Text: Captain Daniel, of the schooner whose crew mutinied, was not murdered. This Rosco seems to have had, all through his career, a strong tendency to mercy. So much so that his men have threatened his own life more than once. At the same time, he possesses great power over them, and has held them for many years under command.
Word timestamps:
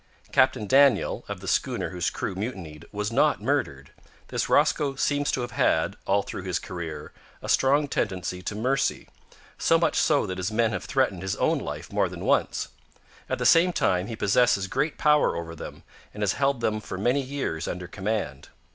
Captain 0.31 0.65
Daniel, 0.65 1.23
of 1.27 1.41
the 1.41 1.47
schooner 1.47 1.91
whose 1.91 2.09
crew 2.09 2.33
mutinied, 2.33 2.85
was 2.91 3.11
not 3.11 3.39
murdered. 3.39 3.91
This 4.29 4.49
Rosco 4.49 4.95
seems 4.95 5.29
to 5.31 5.41
have 5.41 5.51
had, 5.51 5.95
all 6.07 6.23
through 6.23 6.41
his 6.41 6.57
career, 6.57 7.11
a 7.43 7.47
strong 7.47 7.87
tendency 7.87 8.41
to 8.41 8.55
mercy. 8.55 9.09
So 9.59 9.77
much 9.77 9.95
so 9.95 10.25
that 10.25 10.39
his 10.39 10.51
men 10.51 10.71
have 10.71 10.85
threatened 10.85 11.21
his 11.21 11.35
own 11.35 11.59
life 11.59 11.93
more 11.93 12.09
than 12.09 12.25
once. 12.25 12.69
At 13.29 13.37
the 13.37 13.45
same 13.45 13.73
time, 13.73 14.07
he 14.07 14.15
possesses 14.15 14.65
great 14.65 14.97
power 14.97 15.35
over 15.37 15.53
them, 15.55 15.83
and 16.15 16.23
has 16.23 16.33
held 16.33 16.61
them 16.61 16.81
for 16.81 16.97
many 16.97 17.21
years 17.21 17.67
under 17.67 17.85
command. 17.87 18.49